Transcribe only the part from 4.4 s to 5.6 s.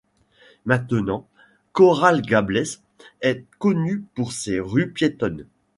rues piétonnes.